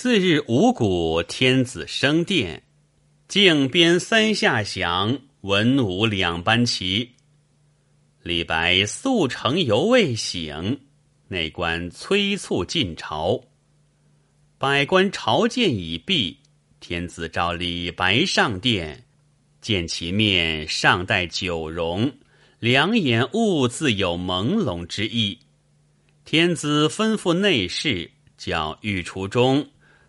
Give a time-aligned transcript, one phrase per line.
[0.00, 2.62] 次日五谷，天子升殿，
[3.26, 7.16] 靖边三下响，文武两班齐。
[8.22, 10.82] 李白素成犹未醒，
[11.26, 13.42] 内官催促进朝。
[14.56, 16.38] 百官朝见已毕，
[16.78, 19.04] 天子召李白上殿，
[19.60, 22.12] 见其面尚带酒容，
[22.60, 25.40] 两眼兀自有朦胧之意。
[26.24, 29.68] 天子吩咐内侍，叫御厨中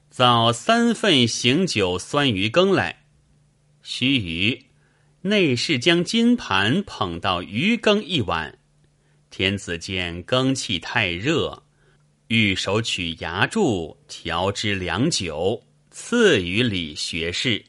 [0.10, 3.04] 造三份醒酒酸鱼羹来。
[3.82, 4.64] 须臾。
[5.22, 8.58] 内侍将金盘捧到鱼羹一碗，
[9.30, 11.62] 天子见羹气太热，
[12.28, 15.62] 御手取牙柱调之良久，
[15.92, 17.66] 赐予李学士。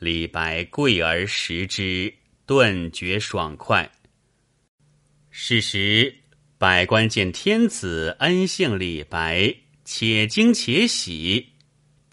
[0.00, 2.12] 李白跪而食之，
[2.46, 3.88] 顿觉爽快。
[5.30, 6.16] 是时，
[6.58, 9.54] 百官见天子恩幸李白，
[9.84, 11.52] 且惊且喜。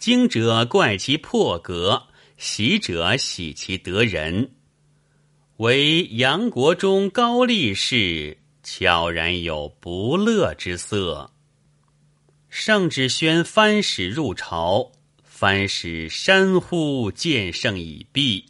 [0.04, 2.08] 惊者怪其破格。
[2.36, 4.50] 喜者喜其得人，
[5.56, 11.30] 唯杨国忠高力士悄然有不乐之色。
[12.50, 14.92] 圣旨宣藩使入朝，
[15.22, 18.44] 藩使山呼见圣已毕。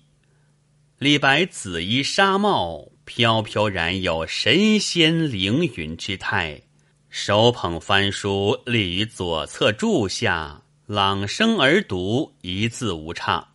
[0.98, 6.62] 李白紫衣纱帽，飘飘然有神仙凌云之态，
[7.10, 13.54] 手捧翻书立于左侧柱下，朗声而读，一字无差。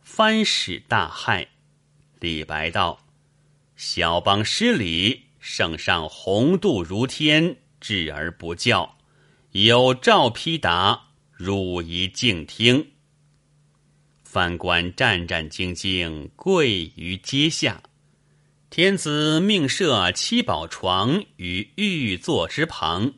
[0.00, 1.48] 藩使大骇，
[2.20, 3.04] 李白道
[3.74, 8.96] ：“小邦失礼，圣上宏度如天，至而不教，
[9.50, 12.92] 有诏批答，汝宜静听。”
[14.22, 17.82] 藩官战战兢兢，跪于阶下。
[18.70, 23.14] 天子命设七宝床于御座之旁，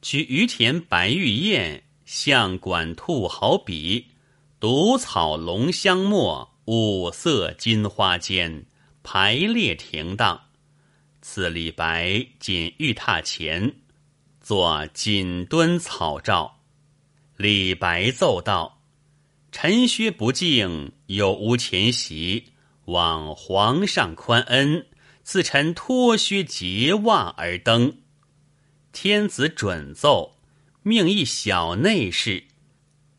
[0.00, 4.08] 取于田白玉宴，向管兔毫笔。
[4.58, 8.66] 独草龙香墨，五色金花间，
[9.04, 10.48] 排列停当。
[11.22, 13.76] 赐李白锦玉榻前，
[14.40, 16.56] 作锦墩草诏。
[17.36, 18.82] 李白奏道
[19.52, 22.46] ：“臣薛不敬，有无前席，
[22.86, 24.88] 望皇上宽恩，
[25.22, 27.98] 赐臣脱靴结袜而登。”
[28.92, 30.39] 天子准奏，
[30.82, 32.44] 命一小内侍。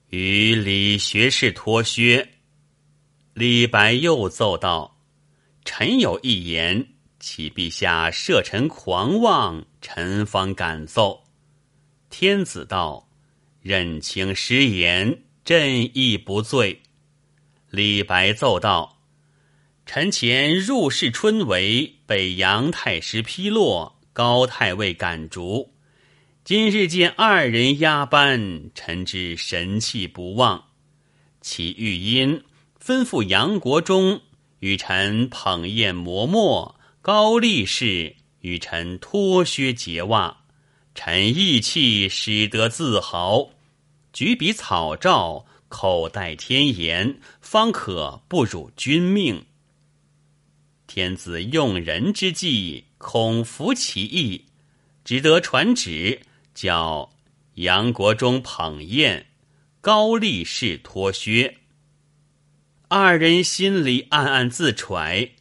[0.09, 2.29] 与李学士脱靴，
[3.33, 4.99] 李白又奏道
[5.63, 6.87] ：“臣有一言，
[7.19, 11.23] 启陛下赦臣狂妄，臣方敢奏。”
[12.09, 13.07] 天子道
[13.61, 16.81] ：“任卿失言，朕亦不罪。”
[17.69, 19.03] 李白奏道
[19.85, 25.70] ：“臣前入室春闱，被杨太师批落，高太尉赶逐。”
[26.51, 30.65] 今日见二人压班，臣之神气不忘。
[31.39, 32.43] 其御音
[32.77, 34.19] 吩咐杨国忠
[34.59, 40.39] 与臣捧砚磨墨，高力士与臣脱靴结袜，
[40.93, 43.51] 臣义气使得自豪。
[44.11, 49.45] 举笔草诏，口带天言，方可不辱君命。
[50.85, 54.47] 天子用人之际，恐服其意，
[55.05, 56.23] 只得传旨。
[56.53, 57.11] 叫
[57.55, 59.27] 杨国忠捧宴，
[59.79, 61.57] 高力士脱靴。
[62.87, 65.31] 二人心里暗暗自揣：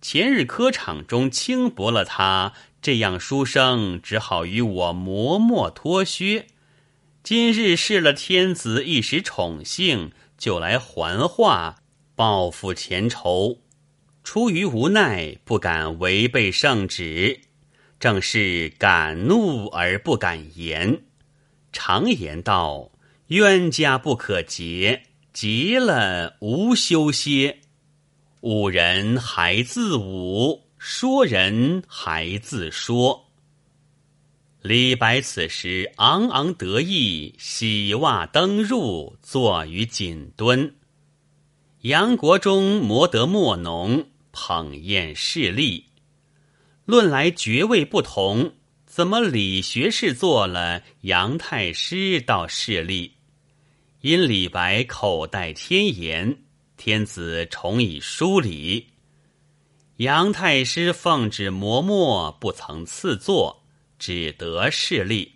[0.00, 2.52] 前日科场中轻薄了他，
[2.82, 6.46] 这样书生只好与我磨墨脱靴。
[7.22, 11.82] 今日试了天子一时宠幸，就来还话
[12.14, 13.60] 报复前仇。
[14.22, 17.40] 出于无奈，不敢违背圣旨。
[18.00, 21.02] 正是敢怒而不敢言。
[21.72, 22.90] 常言道
[23.28, 27.58] ：“冤家不可结，结了无休歇。
[28.42, 33.26] 侮人还自侮，说人还自说。”
[34.62, 40.74] 李白此时昂昂得意，洗袜登入，坐于锦墩。
[41.82, 45.87] 杨国忠磨得墨浓，捧宴势利。
[46.88, 48.54] 论来爵位不同，
[48.86, 53.12] 怎么李学士做了杨太师倒势利？
[54.00, 56.44] 因李白口带天言，
[56.78, 58.86] 天子宠以疏礼。
[59.98, 63.64] 杨太师奉旨磨墨，不曾赐座，
[63.98, 65.34] 只得势利。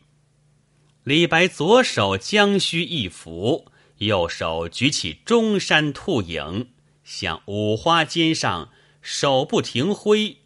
[1.04, 3.66] 李白左手将须一拂，
[3.98, 6.70] 右手举起中山兔影，
[7.04, 8.70] 向五花肩上
[9.02, 10.38] 手不停挥。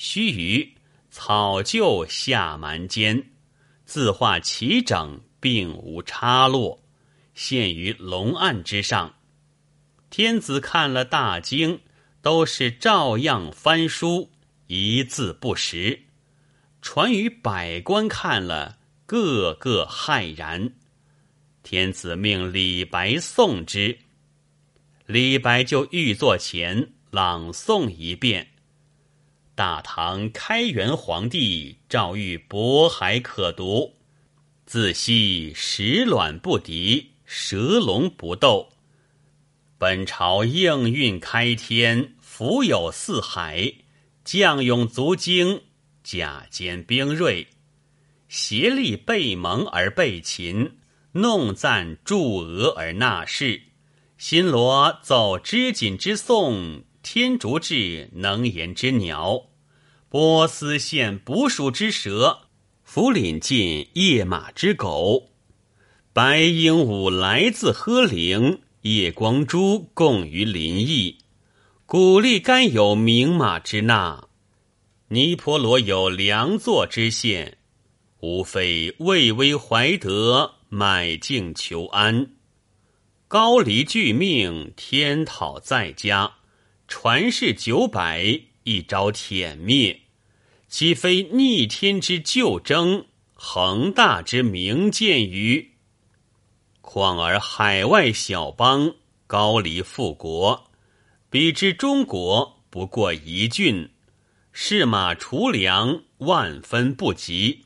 [0.00, 0.74] 须臾，
[1.10, 3.30] 草就下蛮间，
[3.84, 6.80] 字画齐整，并无差落。
[7.34, 9.16] 献于龙案之上。
[10.08, 11.80] 天子看了大惊，
[12.22, 14.30] 都是照样翻书，
[14.68, 16.04] 一字不识。
[16.80, 20.74] 传于百官看了，个个骇然。
[21.64, 23.98] 天子命李白诵之，
[25.06, 28.46] 李白就御座前朗诵一遍。
[29.58, 33.96] 大唐开元皇帝诏谕渤海可读，
[34.66, 38.68] 自昔石卵不敌，蛇龙不斗。
[39.76, 43.74] 本朝应运开天，福有四海，
[44.22, 45.62] 将勇足精，
[46.04, 47.48] 甲坚兵锐，
[48.28, 50.78] 协力备蒙而备秦，
[51.10, 53.62] 弄赞助俄而纳士。
[54.18, 59.46] 新罗奏织锦之颂，天竺至能言之鸟。
[60.10, 62.38] 波斯献捕鼠之蛇，
[62.82, 65.32] 福林尽夜马之狗，
[66.14, 71.18] 白鹦鹉来自呵陵，夜光珠共于林邑，
[71.84, 74.28] 古力甘有名马之纳，
[75.08, 77.58] 尼婆罗有良作之献，
[78.20, 82.30] 无非畏威怀德，买境求安。
[83.28, 86.36] 高黎俱命，天讨在家，
[86.86, 88.47] 传世九百。
[88.68, 90.02] 一朝殄灭，
[90.68, 95.70] 岂非逆天之旧征，恒大之明鉴于？
[96.82, 98.94] 况而海外小邦
[99.26, 100.70] 高离复国，
[101.30, 103.88] 比之中国不过一郡，
[104.52, 107.64] 士马除粮万分不及。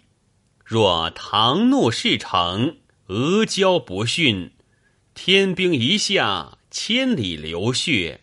[0.64, 2.76] 若唐怒事成，
[3.08, 4.52] 阿胶不逊，
[5.14, 8.20] 天兵一下，千里流血。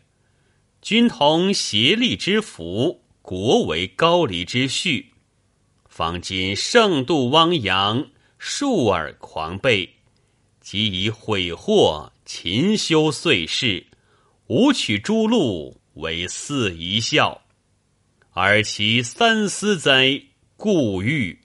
[0.90, 5.14] 君同协力之福，国为高丽之序。
[5.88, 8.10] 方今盛度汪洋，
[8.40, 9.88] 数耳狂悖，
[10.60, 13.86] 即以毁祸，勤修碎事，
[14.48, 17.44] 吾取诸路为四一笑，
[18.32, 20.24] 而其三思哉？
[20.58, 21.40] 故欲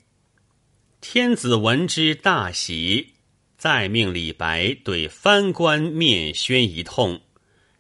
[1.03, 3.13] 天子闻之大喜，
[3.59, 7.21] 再命李白对藩官面宣一通。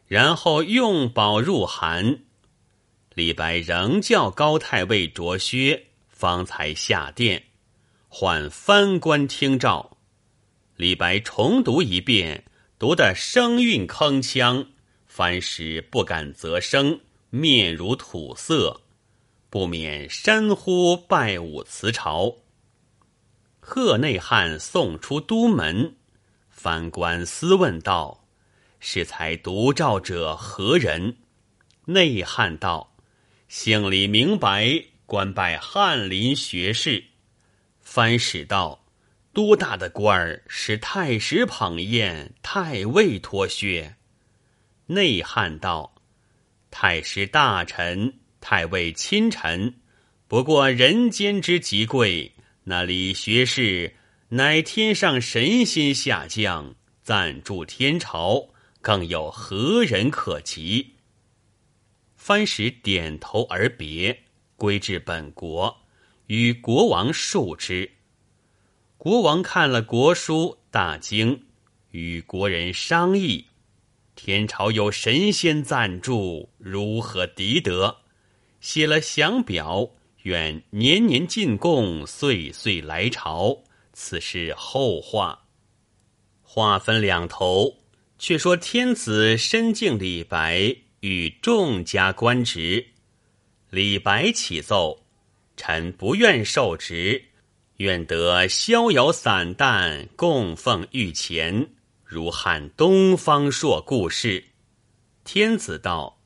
[0.06, 2.20] 然后用宝入函，
[3.14, 7.44] 李白仍叫高太尉着靴，方才下殿，
[8.08, 9.96] 唤藩官听诏。
[10.76, 12.44] 李白重读一遍，
[12.78, 14.66] 读得声韵铿锵，
[15.06, 18.82] 藩使不敢啧声，面如土色，
[19.48, 22.36] 不免山呼拜舞辞朝。
[23.60, 25.94] 贺内汉送出都门，
[26.50, 28.24] 藩官私问道。
[28.86, 31.16] 是才独照者何人？
[31.86, 32.94] 内汉道：
[33.48, 37.02] 姓李明白，官拜翰林学士。
[37.81, 38.84] 藩使道：
[39.32, 43.96] 多大的官儿，使太师捧宴，太尉脱靴。
[44.84, 45.94] 内汉道：
[46.70, 49.76] 太师大臣，太尉亲臣，
[50.28, 52.30] 不过人间之极贵。
[52.64, 53.94] 那李学士，
[54.28, 58.50] 乃天上神仙下降，暂住天朝。
[58.84, 60.90] 更有何人可及？
[62.16, 64.25] 番使点头而别，
[64.56, 65.75] 归至本国，
[66.26, 67.90] 与国王述之。
[68.98, 71.46] 国王看了国书，大惊，
[71.92, 73.47] 与国人商议：
[74.14, 77.97] 天朝有神仙赞助，如何敌得？
[78.61, 79.88] 写了降表，
[80.25, 83.62] 愿年年进贡，岁岁来朝。
[83.94, 85.47] 此事后话。
[86.42, 87.78] 话分两头。
[88.18, 92.87] 却说天子深敬李白与众家官职，
[93.71, 95.04] 李白启奏
[95.56, 97.25] ：“臣不愿受职，
[97.78, 101.68] 愿得逍遥散淡，供奉御前，
[102.04, 104.44] 如汉东方朔故事。”
[105.25, 106.21] 天子道：“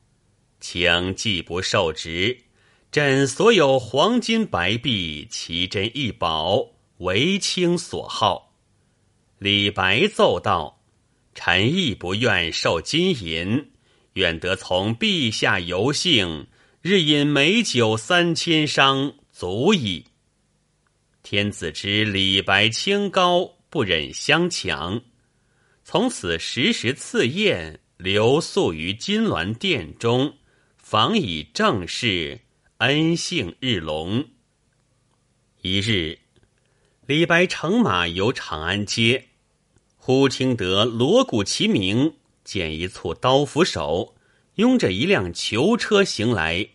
[0.61, 2.45] 请既不受职，
[2.91, 6.67] 朕所有黄金白璧、奇珍异宝，
[6.99, 8.53] 为卿所好。”
[9.39, 10.78] 李白奏道。
[11.41, 13.71] 臣亦不愿受金银，
[14.15, 16.47] 愿得从陛下游幸，
[16.81, 20.03] 日饮美酒三千觞，足矣。
[21.23, 25.01] 天子知李白清高，不忍相强，
[25.85, 30.35] 从此时时赐宴，留宿于金銮殿中，
[30.75, 32.41] 访以正事，
[32.79, 34.27] 恩幸日隆。
[35.61, 36.19] 一日，
[37.05, 39.28] 李白乘马游长安街。
[40.11, 44.15] 忽听得锣鼓齐鸣，见一簇刀斧手
[44.55, 46.67] 拥着一辆囚车行来。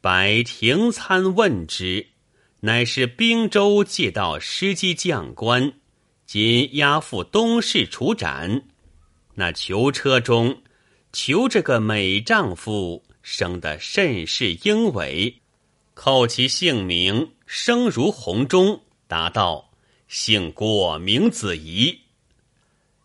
[0.00, 2.06] 白停餐问之，
[2.60, 5.74] 乃是滨州借道司机将官，
[6.24, 8.62] 今押赴东市处斩。
[9.34, 10.62] 那囚车中
[11.12, 15.42] 囚着个美丈夫，生得甚是英伟。
[15.94, 19.67] 叩其姓名，声如洪钟，答道
[20.08, 22.00] ：“姓郭，名子仪。”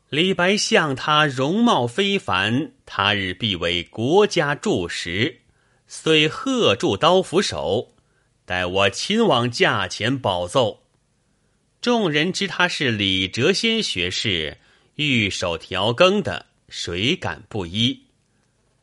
[0.09, 5.41] 李白向他容貌非凡，他日必为国家柱石，
[5.87, 7.93] 遂贺住刀斧手，
[8.45, 10.83] 待我亲往驾前保奏。
[11.81, 14.57] 众人知他是李谪仙学士，
[14.95, 18.03] 御手调羹的，谁敢不依？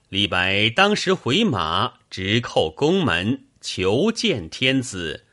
[0.08, 5.24] 李白当时回马，直叩宫门，求见天子，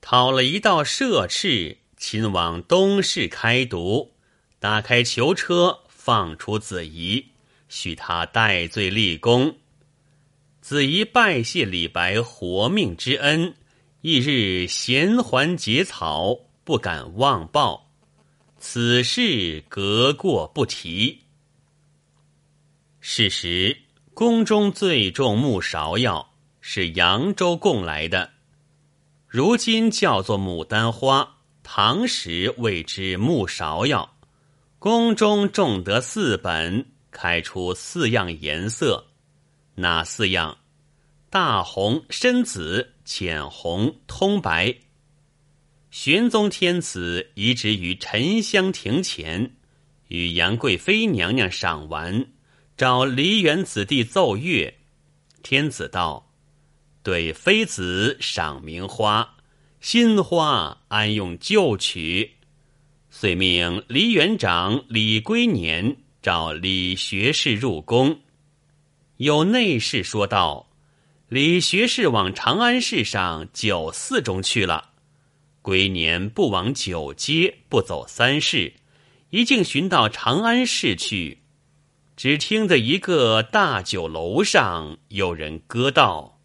[0.00, 4.14] 讨了一道赦敕，亲往东市开读，
[4.58, 7.26] 打开囚车，放出子仪，
[7.68, 9.54] 许他戴罪立功。
[10.62, 13.54] 子仪拜谢李白活命之恩，
[14.00, 16.40] 翌日衔环结草。
[16.64, 17.90] 不敢忘报，
[18.58, 21.22] 此事隔过不提。
[23.00, 23.76] 事实
[24.14, 28.30] 宫中最重木芍药，是扬州贡来的，
[29.26, 34.16] 如今叫做牡丹花，唐时谓之木芍药。
[34.78, 39.08] 宫中种得四本，开出四样颜色，
[39.74, 40.56] 哪四样？
[41.28, 44.74] 大红、深紫、浅红、通白。
[45.90, 49.56] 玄宗天子移植于沉香亭前，
[50.08, 52.26] 与杨贵妃娘娘赏玩，
[52.76, 54.72] 找梨园子弟奏乐。
[55.42, 56.32] 天子道
[57.02, 59.36] ：“对妃子赏名花，
[59.80, 62.36] 新花安用旧曲？”
[63.10, 68.20] 遂命梨园长李龟年召李学士入宫。
[69.16, 70.70] 有内侍说道
[71.28, 74.90] ：“李学士往长安市上酒肆中去了。”
[75.62, 78.72] 龟年不往九街，不走三市，
[79.28, 81.38] 一径寻到长安市去。
[82.16, 86.38] 只听得一个大酒楼上有人歌道：“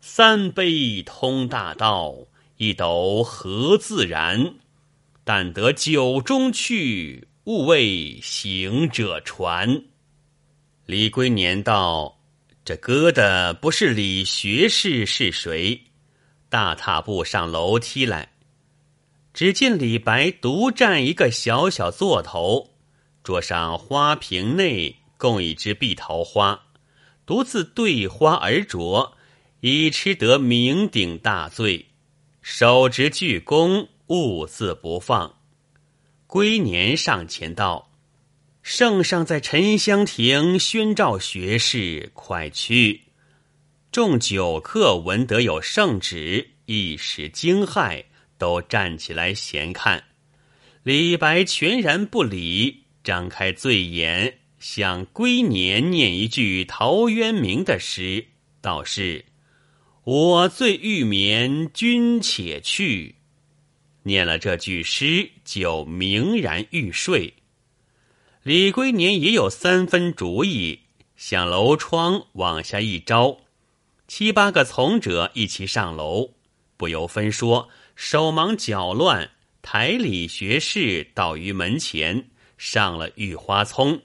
[0.00, 2.14] 三杯通大道，
[2.58, 4.54] 一斗合自然。
[5.24, 9.82] 但得酒中去，勿为行者传。”
[10.86, 12.20] 李龟年道
[12.64, 15.82] ：“这歌的不是李学士是谁？”
[16.48, 18.32] 大踏步上楼梯来。
[19.34, 22.70] 只见李白独占一个小小座头，
[23.22, 26.64] 桌上花瓶内供一支碧桃花，
[27.26, 29.12] 独自对花而酌，
[29.60, 31.87] 已吃得酩酊大醉，
[32.50, 35.36] 手执巨弓，兀自不放。
[36.26, 37.90] 龟年上前道
[38.64, 43.02] ：“圣上在沉香亭宣召学士，快去！”
[43.92, 48.06] 众酒客闻得有圣旨，一时惊骇。
[48.38, 50.04] 都站起来闲看，
[50.84, 58.24] 李白全然不理，张开醉眼，向龟年念一句陶渊明的诗，
[58.62, 59.26] 道是
[60.10, 63.16] ：“我醉欲眠，君且去。”
[64.04, 67.34] 念了这句诗，就明然欲睡。
[68.42, 70.80] 李龟年也有三分主意，
[71.14, 73.36] 向楼窗往下一招，
[74.06, 76.30] 七八个从者一齐上楼，
[76.78, 77.68] 不由分说。
[77.94, 84.00] 手忙脚乱，抬李学士倒于门前，上了御花丛。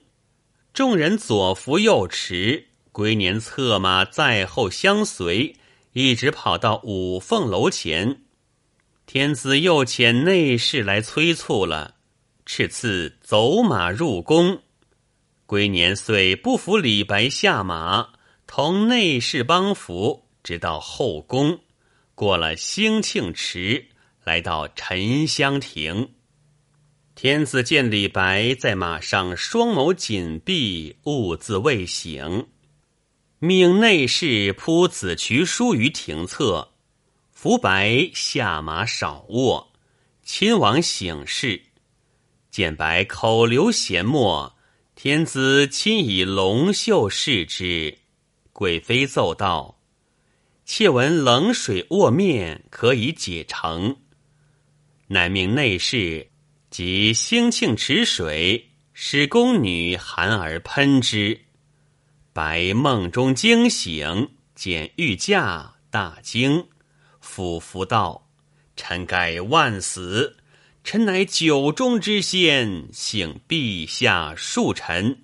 [0.74, 5.54] 众人左扶右持，龟年策马在后相随，
[5.94, 8.22] 一直跑到五凤楼前。
[9.06, 11.94] 天子又遣内侍来催促了，
[12.44, 14.60] 敕赐走马入宫。
[15.46, 18.08] 龟年遂不服李白下马，
[18.46, 21.60] 同内侍帮扶，直到后宫。
[22.16, 23.86] 过了兴庆池，
[24.24, 26.14] 来到沉香亭。
[27.14, 32.48] 天子见李白在马上，双眸紧闭，兀自未醒，
[33.46, 36.70] 命内侍铺紫渠书于庭侧，
[37.30, 39.70] 扶白下马少卧。
[40.22, 41.60] 亲王醒视，
[42.50, 44.56] 见白口流涎沫，
[44.94, 47.98] 天子亲以龙袖拭之。
[48.54, 49.78] 贵妃奏道。
[50.64, 53.98] 妾闻冷水卧面可以解成，
[55.08, 56.30] 乃命内侍
[56.70, 61.42] 及兴庆池水，使宫女含而喷之。
[62.34, 66.66] 白梦中惊醒，见御驾，大惊，
[67.20, 68.28] 俯伏道
[68.74, 70.36] ：“臣该万死！
[70.82, 75.22] 臣乃酒中之仙，幸陛下恕臣。”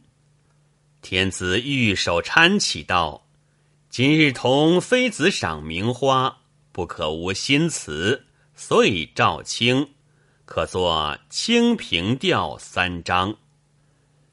[1.03, 3.27] 天子御手搀起道。
[3.89, 9.95] 今日同妃子赏名花，不可无新词，所以召卿。
[10.45, 13.37] 可作《清平调》三章。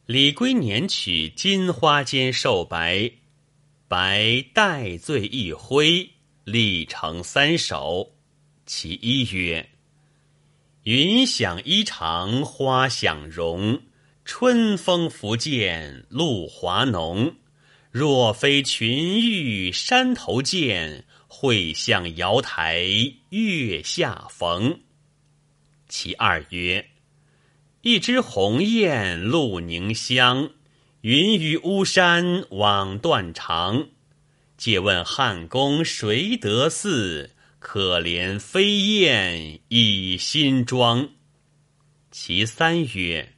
[0.07, 3.11] 李龟年取金花间寿白，
[3.89, 6.09] 白带醉一挥，
[6.45, 8.13] 立成三首。
[8.65, 9.67] 其一曰
[10.83, 13.81] ：“云想衣裳花想容，
[14.23, 17.35] 春风拂槛露华浓。
[17.91, 22.81] 若非群玉山头见，会向瑶台
[23.31, 24.79] 月下逢。”
[25.89, 26.91] 其二曰。
[27.89, 30.49] 一枝红艳露凝香，
[30.99, 33.87] 云雨巫山枉断肠。
[34.57, 37.29] 借问汉宫谁得似？
[37.59, 41.11] 可怜飞燕倚新妆。
[42.11, 43.35] 其三曰：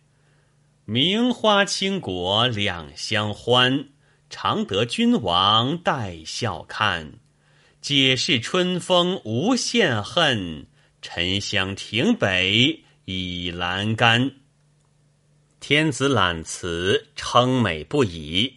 [0.83, 3.89] 名花倾国两相欢，
[4.31, 7.19] 常得君王带笑看。
[7.81, 10.65] 解释春风无限恨，
[11.03, 12.85] 沉香亭北。
[13.11, 14.33] 倚栏杆，
[15.59, 18.53] 天子览辞称美不已。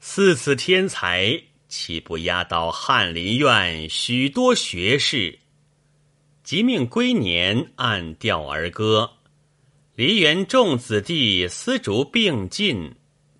[0.00, 5.38] 似此天才，岂不压倒翰林院许多学士？
[6.42, 9.12] 即命归年按调而歌。
[9.94, 12.94] 梨园众子弟丝竹并进，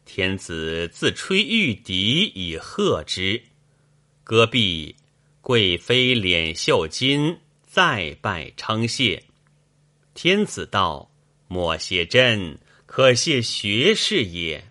[0.05, 3.43] 天子自吹玉笛以贺之。
[4.23, 4.95] 歌毕，
[5.41, 9.25] 贵妃敛袖巾，再拜称谢。
[10.13, 11.11] 天子道
[11.49, 12.59] ：“莫谢朕，
[12.93, 14.65] 可谢学士也。”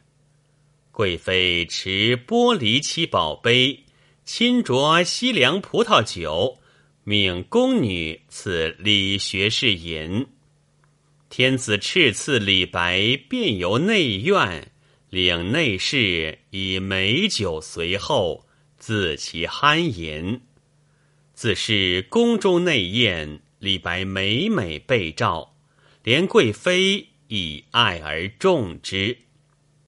[0.92, 3.86] 贵妃持玻璃七宝杯，
[4.26, 6.60] 亲酌西凉葡萄酒，
[7.06, 10.28] 命宫女赐李学士饮。
[11.30, 14.70] 天子敕赐李白，便游内院，
[15.10, 18.46] 领内侍以美酒随后，
[18.78, 20.42] 自其酣饮。
[21.34, 23.40] 自是宫中内宴。
[23.60, 25.56] 李白每每被召，
[26.04, 29.18] 连贵妃以爱而重之。